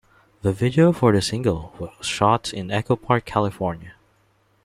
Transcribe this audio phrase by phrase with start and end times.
[0.41, 3.93] The video for the single was shot in Echo Park, California.